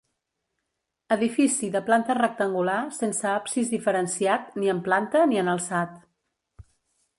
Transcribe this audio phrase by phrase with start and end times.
[1.15, 5.97] Edifici de planta rectangular sense absis diferenciat ni en planta ni en alçat.